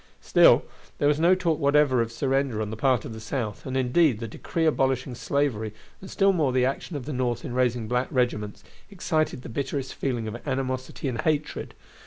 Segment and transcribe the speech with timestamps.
[0.21, 0.63] Still,
[0.97, 4.19] there was no talk whatever of surrender on the part of the South, and, indeed,
[4.19, 8.07] the decree abolishing slavery, and still more the action of the North in raising black
[8.09, 11.75] regiments, excited the bitterest feeling of animosity and hatred.